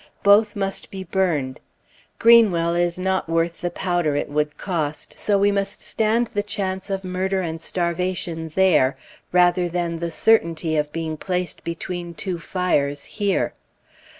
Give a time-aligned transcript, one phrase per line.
[0.23, 1.59] Both must be burned.
[2.17, 6.89] Greenwell is not worth the powder it would cost, so we must stand the chance
[6.89, 8.97] of murder and starvation there,
[9.31, 13.53] rather than the certainty of being placed between two fires here.